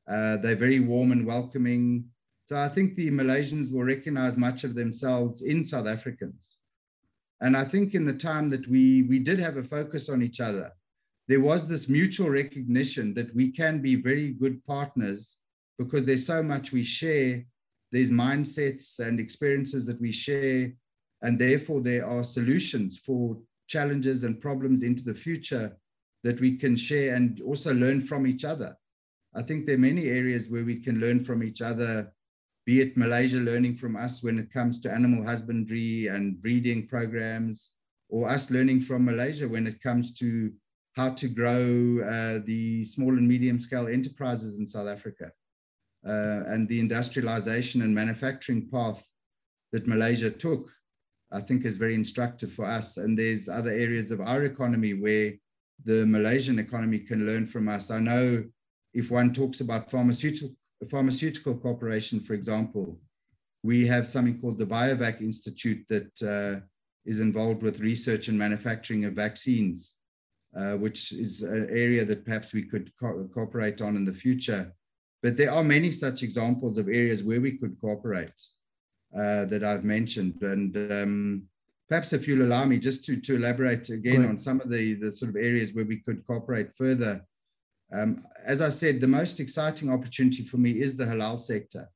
[0.06, 2.06] They're very warm and welcoming.
[2.46, 6.58] So I think the Malaysians will recognize much of themselves in South Africans.
[7.40, 10.38] And I think in the time that we, we did have a focus on each
[10.38, 10.70] other,
[11.26, 15.36] there was this mutual recognition that we can be very good partners
[15.76, 17.44] because there's so much we share,
[17.90, 20.72] there's mindsets and experiences that we share,
[21.22, 25.76] and therefore there are solutions for challenges and problems into the future
[26.22, 28.76] that we can share and also learn from each other.
[29.34, 32.12] I think there are many areas where we can learn from each other,
[32.66, 37.70] be it Malaysia learning from us when it comes to animal husbandry and breeding programs,
[38.08, 40.52] or us learning from Malaysia when it comes to
[40.94, 45.30] how to grow uh, the small and medium scale enterprises in South Africa
[46.06, 49.02] uh, and the industrialization and manufacturing path
[49.72, 50.68] that Malaysia took
[51.32, 52.96] I think is very instructive for us.
[52.96, 55.32] And there's other areas of our economy where
[55.84, 57.90] the Malaysian economy can learn from us.
[57.90, 58.44] I know
[58.94, 62.98] if one talks about pharmaceutical, pharmaceutical corporation, for example,
[63.62, 66.60] we have something called the BioVac Institute that uh,
[67.06, 69.96] is involved with research and manufacturing of vaccines,
[70.56, 74.72] uh, which is an area that perhaps we could co cooperate on in the future.
[75.22, 78.38] But there are many such examples of areas where we could cooperate
[79.16, 80.42] uh, that I've mentioned.
[80.42, 81.42] And um,
[81.88, 85.12] perhaps if you'll allow me just to, to elaborate again on some of the, the
[85.12, 87.22] sort of areas where we could cooperate further.
[87.92, 91.88] Um, as I said, the most exciting opportunity for me is the halal sector.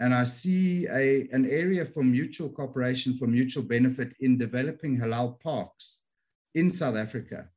[0.00, 5.40] And I see a, an area for mutual cooperation, for mutual benefit in developing halal
[5.40, 5.98] parks
[6.54, 7.48] in South Africa,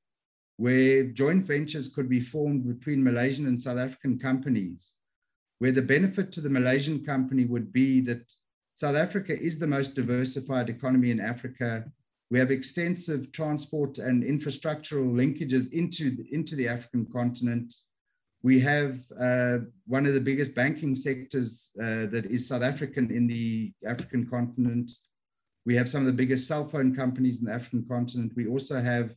[0.58, 4.94] where joint ventures could be formed between Malaysian and South African companies,
[5.60, 8.24] where the benefit to the Malaysian company would be that
[8.76, 11.86] South Africa is the most diversified economy in Africa.
[12.30, 17.74] We have extensive transport and infrastructural linkages into the, into the African continent.
[18.44, 23.28] We have uh, one of the biggest banking sectors uh, that is South African in
[23.28, 24.92] the African continent.
[25.66, 28.34] We have some of the biggest cell phone companies in the African continent.
[28.36, 29.14] We also have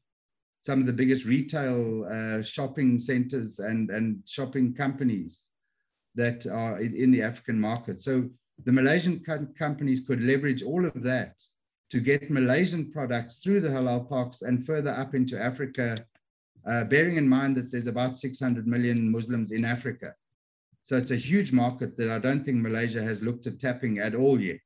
[0.64, 5.40] some of the biggest retail uh, shopping centers and, and shopping companies
[6.14, 8.02] that are in the African market.
[8.02, 8.28] So
[8.64, 11.34] the Malaysian co companies could leverage all of that
[11.90, 16.04] to get Malaysian products through the halal parks and further up into Africa,
[16.66, 20.14] uh, bearing in mind that there's about 600 million Muslims in Africa.
[20.86, 24.14] So it's a huge market that I don't think Malaysia has looked at tapping at
[24.14, 24.60] all yet.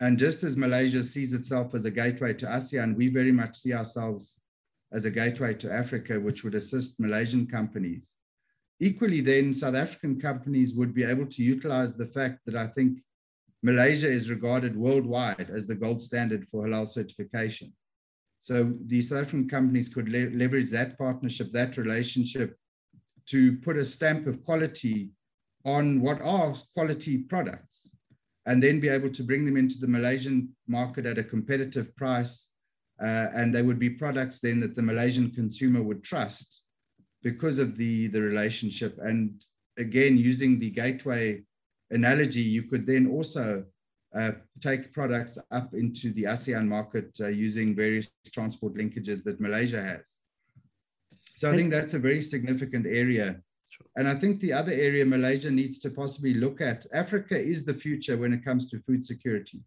[0.00, 3.72] And just as Malaysia sees itself as a gateway to ASEAN, we very much see
[3.72, 4.34] ourselves
[4.92, 8.06] as a gateway to Africa, which would assist Malaysian companies
[8.82, 12.98] Equally, then, South African companies would be able to utilize the fact that I think
[13.62, 17.72] Malaysia is regarded worldwide as the gold standard for halal certification.
[18.40, 22.56] So the South African companies could le leverage that partnership, that relationship
[23.26, 25.10] to put a stamp of quality
[25.64, 27.88] on what are quality products
[28.46, 32.48] and then be able to bring them into the Malaysian market at a competitive price.
[33.00, 36.62] Uh, and they would be products then that the Malaysian consumer would trust
[37.22, 38.98] because of the, the relationship.
[39.00, 39.40] And
[39.78, 41.42] again, using the gateway
[41.92, 43.64] analogy, you could then also
[44.14, 49.82] uh, take products up into the ASEAN market uh, using various transport linkages that Malaysia
[49.82, 50.06] has.
[51.36, 53.40] So I think that's a very significant area
[53.72, 53.86] Sure.
[53.96, 57.72] And I think the other area Malaysia needs to possibly look at Africa is the
[57.72, 59.62] future when it comes to food security.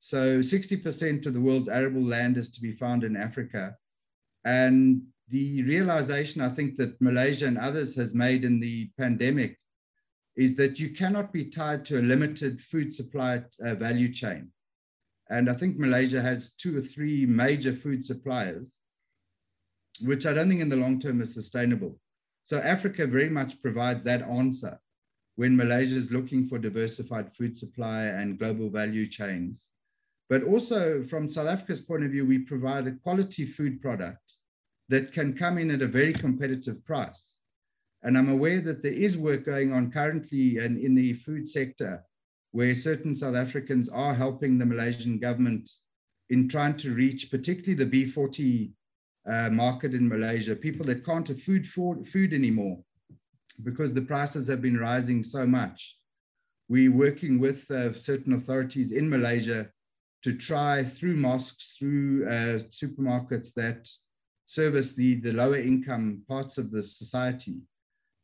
[0.00, 3.76] So 60% of the world's arable land is to be found in Africa.
[4.44, 9.56] And the realization I think that Malaysia and others has made in the pandemic
[10.36, 14.50] is that you cannot be tied to a limited food supply uh, value chain.
[15.28, 18.76] And I think Malaysia has two or three major food suppliers,
[20.02, 21.98] which I don't think in the long term is sustainable.
[22.44, 24.80] So Africa very much provides that answer
[25.36, 29.66] when Malaysia is looking for diversified food supply and global value chains.
[30.28, 34.34] But also from South Africa's point of view, we provide a quality food product
[34.88, 37.29] that can come in at a very competitive price.
[38.02, 42.04] And I'm aware that there is work going on currently in, in the food sector
[42.52, 45.70] where certain South Africans are helping the Malaysian government
[46.30, 48.72] in trying to reach, particularly the B40
[49.30, 52.78] uh, market in Malaysia, people that can't afford food, food anymore
[53.62, 55.96] because the prices have been rising so much.
[56.68, 59.68] We're working with uh, certain authorities in Malaysia
[60.22, 63.88] to try through mosques, through uh, supermarkets that
[64.46, 67.60] service the, the lower income parts of the society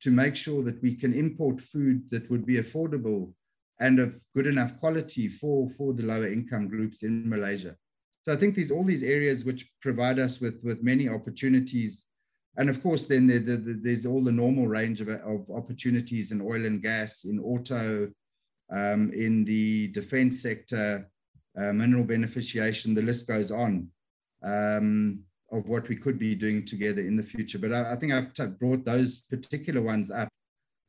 [0.06, 3.32] to make sure that we can import food that would be affordable
[3.80, 7.74] and of good enough quality for, for the lower income groups in Malaysia.
[8.24, 12.04] So I think there's all these areas which provide us with, with many opportunities.
[12.56, 16.40] And of course, then there, there, there's all the normal range of, of opportunities in
[16.40, 18.08] oil and gas, in auto,
[18.70, 21.10] um, in the defense sector,
[21.60, 23.88] uh, mineral beneficiation, the list goes on
[24.44, 27.58] um, of what we could be doing together in the future.
[27.58, 30.28] But I, I think I've brought those particular ones up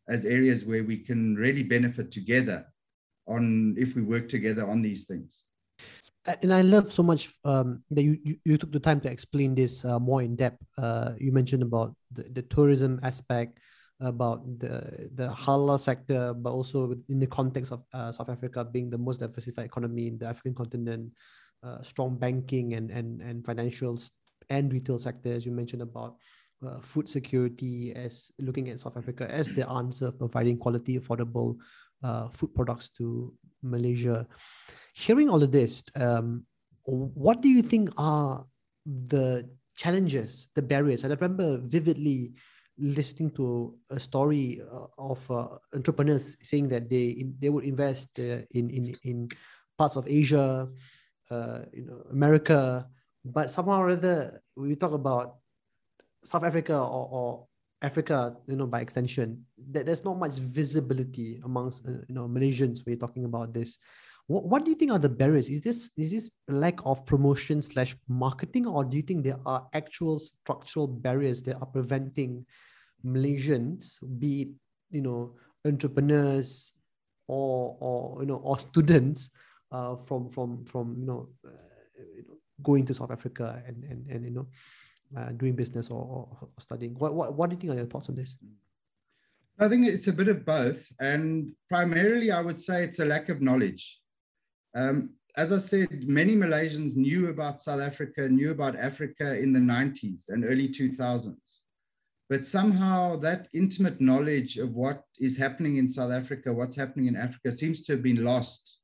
[0.10, 2.66] as areas where we can really benefit together
[3.28, 5.34] on if we work together on these things
[6.42, 9.56] and I love so much um, that you, you, you took the time to explain
[9.56, 10.62] this uh, more in depth.
[10.78, 13.60] Uh, you mentioned about the, the tourism aspect,
[14.00, 18.90] about the the halal sector, but also in the context of uh, South Africa being
[18.90, 21.12] the most diversified economy in the African continent,
[21.64, 23.98] uh, strong banking and and and financial
[24.50, 26.16] and retail sector, as You mentioned about
[26.66, 31.58] uh, food security as looking at South Africa as the answer, providing quality, affordable
[32.04, 34.28] uh, food products to Malaysia.
[34.94, 36.46] Hearing all of this, um,
[36.86, 38.46] what do you think are
[38.86, 39.48] the
[39.78, 41.04] challenges, the barriers?
[41.04, 42.34] And I remember vividly
[42.78, 48.46] listening to a story uh, of uh, entrepreneurs saying that they they would invest uh,
[48.52, 49.28] in in in
[49.78, 50.68] parts of Asia,
[51.30, 52.86] uh, you know, America,
[53.34, 55.38] but somehow or other we talk about
[56.24, 57.48] South Africa or, or
[57.82, 62.86] Africa, you know, by extension, that there's not much visibility amongst uh, you know Malaysians
[62.86, 63.78] when you're talking about this.
[64.26, 65.50] What, what do you think are the barriers?
[65.50, 69.68] Is this is this lack of promotion slash marketing, or do you think there are
[69.74, 72.46] actual structural barriers that are preventing
[73.06, 74.48] Malaysians, be it
[74.90, 75.36] you know
[75.66, 76.72] entrepreneurs
[77.28, 79.30] or or you know or students,
[79.72, 81.52] uh, from from from you know, uh,
[82.16, 84.48] you know going to South Africa and and and you know
[85.16, 86.94] uh, doing business or, or, studying.
[86.96, 88.36] What, what, what do you think are your thoughts on this?
[89.60, 90.86] I think it's a bit of both.
[91.00, 94.00] And primarily, I would say it's a lack of knowledge.
[94.76, 99.60] Um, as I said, many Malaysians knew about South Africa, knew about Africa in the
[99.60, 101.36] 90s and early 2000s.
[102.30, 107.16] But somehow that intimate knowledge of what is happening in South Africa, what's happening in
[107.16, 108.80] Africa, seems to have been lost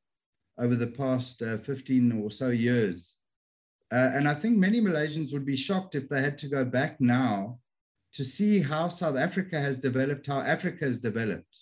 [0.58, 3.16] over the past uh, 15 or so years.
[3.94, 7.00] Uh, and I think many Malaysians would be shocked if they had to go back
[7.00, 7.60] now
[8.14, 11.56] to see how South Africa has developed, how Africa has developed.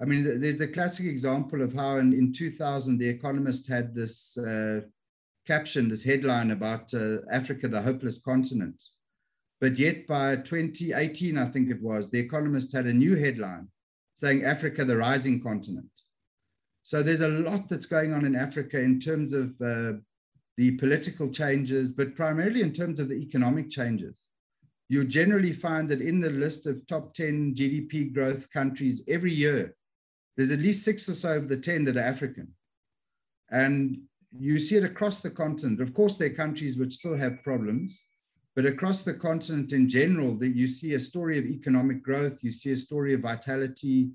[0.00, 4.36] I mean, there's the classic example of how in, in 2000, The Economist had this
[4.36, 4.80] uh,
[5.46, 8.76] caption, this headline about uh, Africa, the hopeless continent.
[9.58, 13.68] But yet by 2018, I think it was, The Economist had a new headline
[14.18, 15.90] saying Africa, the rising continent.
[16.82, 19.98] So there's a lot that's going on in Africa in terms of uh,
[20.56, 24.26] the political changes, but primarily in terms of the economic changes.
[24.88, 29.74] You generally find that in the list of top 10 GDP growth countries every year,
[30.36, 32.48] there's at least six or so of the 10 that are African.
[33.50, 34.02] And
[34.38, 35.80] you see it across the continent.
[35.80, 37.98] Of course, there are countries which still have problems,
[38.54, 42.52] but across the continent in general, that you see a story of economic growth, you
[42.52, 44.10] see a story of vitality,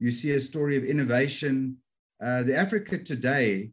[0.00, 1.76] you see a story of innovation.
[2.24, 3.70] Uh, the Africa today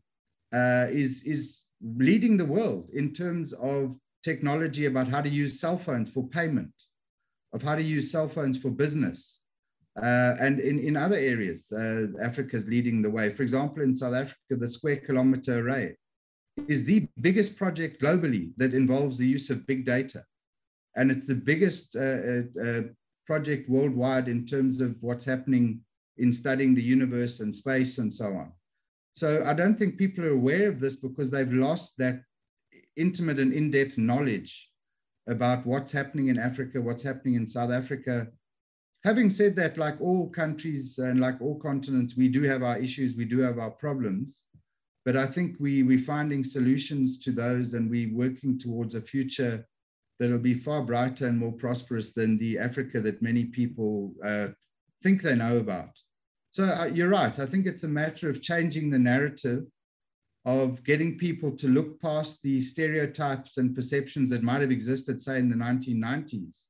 [0.54, 5.78] uh, is, is leading the world in terms of technology about how to use cell
[5.78, 6.74] phones for payment,
[7.54, 9.40] of how to use cell phones for business.
[10.02, 13.34] Uh, and in, in other areas, uh, Africa is leading the way.
[13.34, 15.98] For example, in South Africa, the Square Kilometer Array
[16.68, 20.24] is the biggest project globally that involves the use of big data.
[20.96, 22.82] And it's the biggest uh, uh, uh
[23.26, 25.82] project worldwide in terms of what's happening
[26.18, 28.52] in studying the universe and space and so on.
[29.16, 32.22] So I don't think people are aware of this because they've lost that
[32.96, 34.70] intimate and in-depth knowledge
[35.28, 38.28] about what's happening in Africa, what's happening in South Africa.
[39.04, 43.16] Having said that, like all countries and like all continents, we do have our issues,
[43.16, 44.42] we do have our problems.
[45.06, 49.68] But I think we, we're finding solutions to those and we're working towards a future
[50.20, 54.50] that'll be far brighter and more prosperous than the Africa that many people uh,
[55.02, 55.90] think they know about.
[56.52, 57.38] So uh, you're right.
[57.40, 59.66] I think it's a matter of changing the narrative
[60.46, 65.40] of getting people to look past the stereotypes and perceptions that might have existed, say,
[65.40, 66.64] in the 1990s,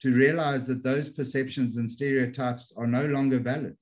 [0.00, 3.76] to realize that those perceptions and stereotypes are no longer valid.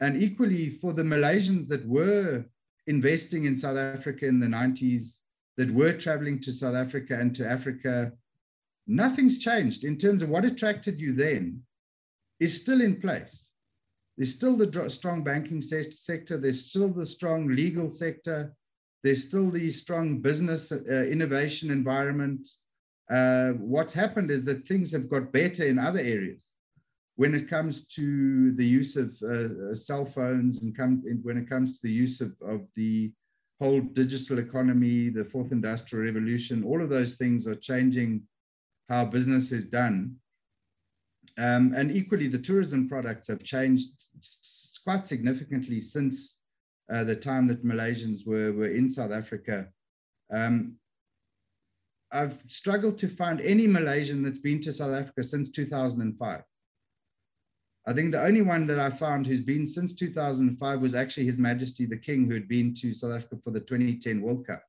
[0.00, 2.44] And equally, for the Malaysians that were
[2.86, 5.16] investing in South Africa in the 90s,
[5.56, 8.12] that were traveling to South Africa and to Africa,
[8.86, 11.62] nothing's changed in terms of what attracted you then
[12.40, 13.46] is still in place.
[14.16, 16.38] There's still the strong banking se sector.
[16.38, 18.54] There's still the strong legal sector.
[19.02, 22.48] There's still the strong business uh, innovation environment.
[23.10, 26.40] Uh, what's happened is that things have got better in other areas
[27.16, 31.48] when it comes to the use of uh, uh cell phones and come when it
[31.48, 33.12] comes to the use of, of the
[33.60, 38.22] whole digital economy, the fourth industrial revolution, all of those things are changing
[38.88, 40.16] how business is done.
[41.36, 43.88] Um, and equally, the tourism products have changed
[44.84, 46.36] quite significantly since
[46.92, 49.66] uh, the time that Malaysians were, were in South Africa.
[50.32, 50.76] Um,
[52.12, 56.42] I've struggled to find any Malaysian that's been to South Africa since 2005.
[57.86, 61.38] I think the only one that I found who's been since 2005 was actually His
[61.38, 64.62] Majesty the King, who had been to South Africa for the 2010 World Cup.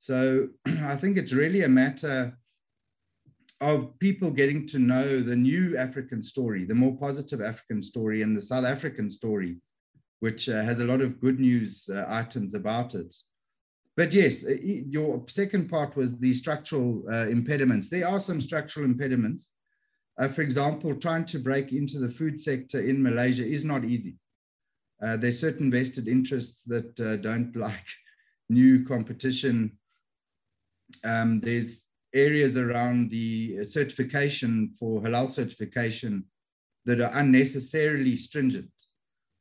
[0.00, 2.36] So I think it's really a matter
[3.60, 8.36] of people getting to know the new African story, the more positive African story, and
[8.36, 9.56] the South African story,
[10.20, 13.14] which uh, has a lot of good news uh, items about it.
[13.96, 17.88] But yes, uh, your second part was the structural uh, impediments.
[17.88, 19.52] There are some structural impediments.
[20.18, 24.16] Uh, for example, trying to break into the food sector in Malaysia is not easy.
[25.04, 27.86] Uh, there's certain vested interests that don't like
[28.48, 29.78] new competition.
[31.02, 31.83] Um, there's
[32.14, 36.24] areas around the uh, certification for halal certification
[36.86, 38.70] that are unnecessarily stringent.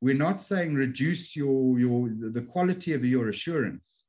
[0.02, 4.02] We're not saying reduce your, your the quality of your assurance,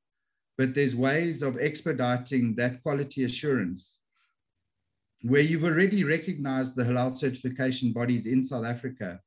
[0.57, 3.91] but there's ways of expediting that quality assurance
[5.23, 9.21] where you've already recognized the halal certification bodies in South Africa,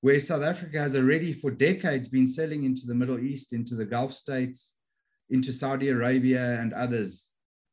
[0.00, 3.84] where South Africa has already for decades been selling into the Middle East, into the
[3.84, 4.72] Gulf states,
[5.30, 7.29] into Saudi Arabia and others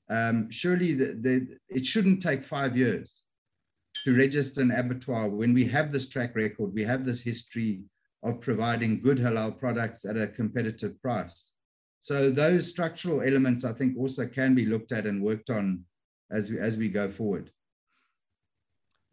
[0.09, 3.13] um, surely the, the, it shouldn't take five years
[4.03, 7.81] to register an abattoir when we have this track record, we have this history
[8.23, 11.51] of providing good halal products at a competitive price.
[12.01, 15.83] So those structural elements, I think, also can be looked at and worked on
[16.31, 17.51] as we as we go forward.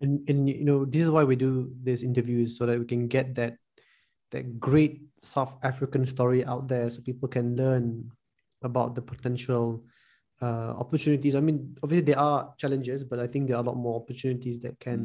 [0.01, 3.09] And and you know this is why we do these interviews so that we can
[3.09, 3.57] get that
[4.31, 8.11] that great South African story out there, so people can learn
[8.63, 9.83] about the potential
[10.45, 11.35] uh, opportunities.
[11.35, 14.57] I mean, obviously there are challenges, but I think there are a lot more opportunities
[14.65, 15.01] that can,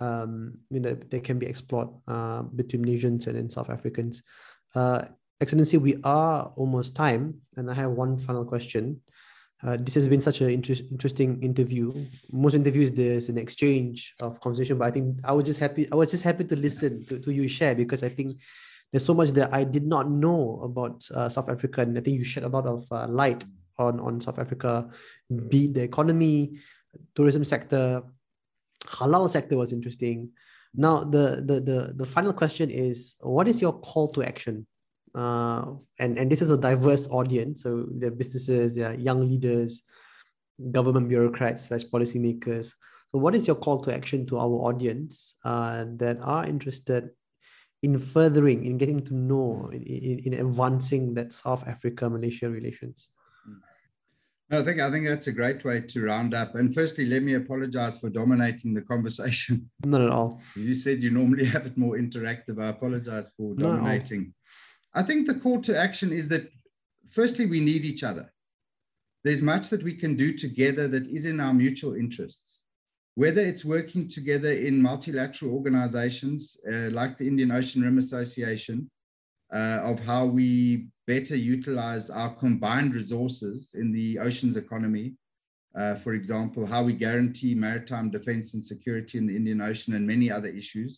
[0.00, 0.06] mm.
[0.06, 0.32] um,
[0.70, 4.22] you know, they can be explored uh, between Malaysians and, and South Africans.
[4.74, 5.00] Uh,
[5.40, 7.24] Excellency, we are almost time,
[7.56, 9.00] and I have one final question.
[9.62, 11.86] Uh, this has been such an inter- interesting interview.
[12.30, 15.88] Most interviews there's an exchange of conversation, but I think I was just happy.
[15.90, 18.28] I was just happy to listen to, to you share because I think
[18.90, 22.18] there's so much that I did not know about uh, South Africa, and I think
[22.18, 23.44] you shed a lot of uh, light
[23.80, 24.88] on, on South Africa,
[25.48, 26.58] be the economy,
[27.14, 28.02] tourism sector,
[28.86, 30.30] halal sector was interesting.
[30.74, 34.66] Now, the, the, the, the final question is, what is your call to action?
[35.14, 37.62] Uh, and, and this is a diverse audience.
[37.62, 39.82] So there are businesses, there are young leaders,
[40.70, 42.74] government bureaucrats slash policymakers.
[43.08, 47.10] So what is your call to action to our audience uh, that are interested
[47.82, 53.08] in furthering, in getting to know, in, in, in advancing that South Africa-Malaysia relations?
[54.52, 56.56] I think I think that's a great way to round up.
[56.56, 59.70] And firstly, let me apologize for dominating the conversation.
[59.84, 60.40] Not at all.
[60.56, 62.60] You said you normally have it more interactive.
[62.60, 64.34] I apologize for dominating.
[64.92, 66.50] I think the call to action is that
[67.10, 68.32] firstly, we need each other.
[69.22, 72.58] There's much that we can do together that is in our mutual interests.
[73.14, 78.90] Whether it's working together in multilateral organizations uh, like the Indian Ocean Rim Association,
[79.52, 85.16] uh, of how we better utilize our combined resources in the oceans economy,
[85.72, 90.04] Uh, for example, how we guarantee maritime defense and security in the Indian Ocean and
[90.04, 90.92] many other issues.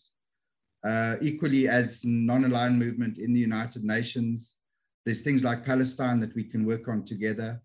[0.89, 4.57] Uh, equally, as non-aligned movement in the United Nations,
[5.03, 7.61] there's things like Palestine that we can work on together.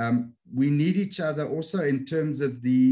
[0.00, 0.16] Um,
[0.60, 2.84] we need each other also in terms of the,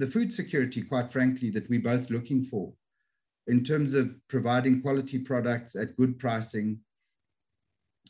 [0.00, 2.74] the food security, quite frankly, that we're both looking for
[3.48, 6.78] in terms of providing quality products at good pricing.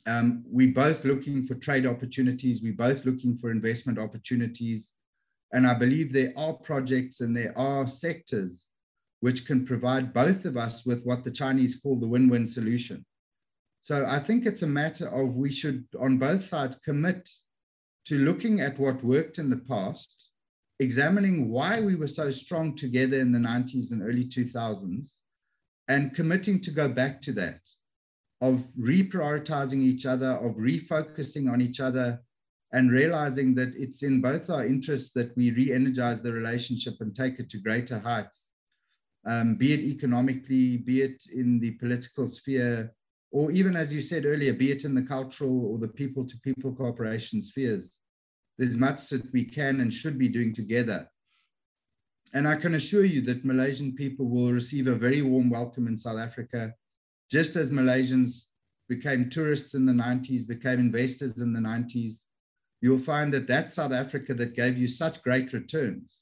[0.04, 2.60] Um, we're both looking for trade opportunities.
[2.60, 4.88] We're both looking for investment opportunities.
[5.52, 8.66] And I believe there are projects and there are sectors
[9.20, 13.04] which can provide both of us with what the Chinese call the win win solution.
[13.82, 17.28] So I think it's a matter of we should, on both sides, commit
[18.06, 20.30] to looking at what worked in the past,
[20.78, 25.10] examining why we were so strong together in the 90s and early 2000s,
[25.88, 27.60] and committing to go back to that,
[28.40, 32.20] of reprioritizing each other, of refocusing on each other,
[32.72, 37.16] and realizing that it's in both our interests that we re energize the relationship and
[37.16, 38.48] take it to greater heights,
[39.26, 42.92] um, be it economically, be it in the political sphere,
[43.30, 46.36] or even as you said earlier, be it in the cultural or the people to
[46.38, 47.96] people cooperation spheres.
[48.58, 51.08] There's much that we can and should be doing together.
[52.34, 55.98] And I can assure you that Malaysian people will receive a very warm welcome in
[55.98, 56.74] South Africa,
[57.30, 58.44] just as Malaysians
[58.88, 62.14] became tourists in the 90s, became investors in the 90s.
[62.80, 66.20] You'll find that that South Africa that gave you such great returns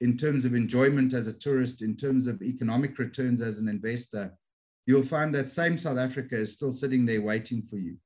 [0.00, 4.32] in terms of enjoyment as a tourist, in terms of economic returns as an investor,
[4.84, 7.96] you'll find that same South Africa is still sitting there waiting for you.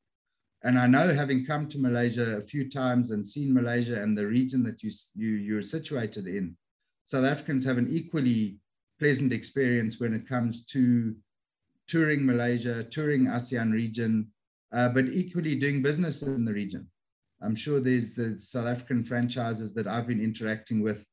[0.62, 4.26] And I know, having come to Malaysia a few times and seen Malaysia and the
[4.26, 6.57] region that you, you, you're situated in,
[7.11, 8.58] South Africans have an equally
[9.00, 11.16] pleasant experience when it comes to
[11.88, 14.28] touring Malaysia, touring ASEAN region,
[14.72, 16.86] uh, but equally doing business in the region.
[17.42, 21.04] I'm sure there's the South African franchises that I've been interacting with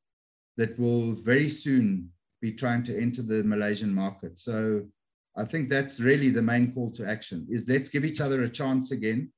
[0.56, 4.38] that will very soon be trying to enter the Malaysian market.
[4.38, 4.82] So
[5.36, 8.48] I think that's really the main call to action is let's give each other a
[8.48, 9.32] chance again.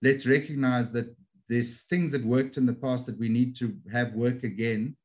[0.00, 1.12] Let's recognize that
[1.48, 4.96] there's things that worked in the past that we need to have work again,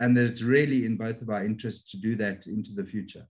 [0.00, 3.26] and that it's really in both of our interests to do that into the future.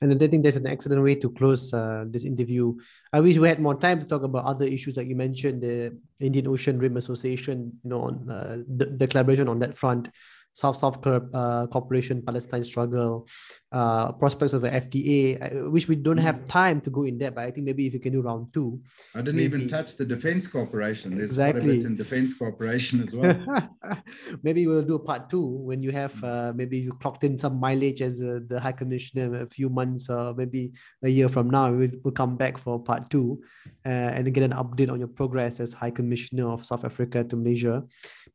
[0.00, 2.74] And I think that's an excellent way to close uh, this interview.
[3.12, 5.96] I wish we had more time to talk about other issues like you mentioned, the
[6.20, 10.08] Indian Ocean Rim Association, you know, on uh, the, the collaboration on that front.
[10.52, 13.28] South-South uh, Cooperation, Palestine struggle,
[13.70, 16.48] uh, prospects of the FTA, which we don't have mm.
[16.48, 17.36] time to go in depth.
[17.36, 18.80] But I think maybe if you can do round two.
[19.14, 19.56] I didn't maybe...
[19.56, 21.14] even touch the defense cooperation.
[21.14, 21.84] There's exactly.
[21.84, 23.68] in defense cooperation as well.
[24.42, 27.60] maybe we'll do a part two when you have uh, maybe you clocked in some
[27.60, 30.72] mileage as uh, the High Commissioner a few months or maybe
[31.02, 31.70] a year from now.
[31.70, 33.40] We'll, we'll come back for part two
[33.86, 37.36] uh, and get an update on your progress as High Commissioner of South Africa to
[37.36, 37.84] Malaysia.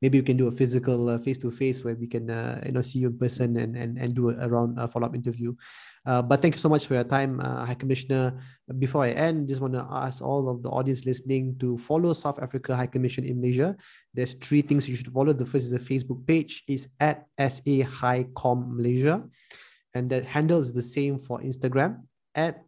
[0.02, 2.84] Maybe you can do a physical face to face where we can uh, you know
[2.84, 5.56] see you in person and and, and do a round uh, follow up interview.
[6.06, 8.36] Uh, but thank you so much for your time, High Commissioner.
[8.78, 12.44] Before I end, just want to ask all of the audience listening to follow South
[12.44, 13.70] Africa High Commission in Malaysia.
[14.14, 15.32] There's three things you should follow.
[15.32, 19.24] The first is the Facebook page is at SA High Com Malaysia,
[19.96, 22.04] and that handle is the same for Instagram
[22.36, 22.68] at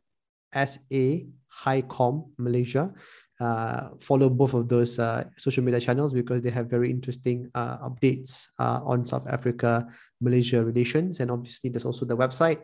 [0.56, 1.04] SA
[1.52, 2.96] High Com Malaysia
[3.40, 7.78] uh, follow both of those uh, social media channels because they have very interesting uh,
[7.80, 9.86] updates uh, on South Africa
[10.22, 11.20] Malaysia relations.
[11.20, 12.60] And obviously, there's also the website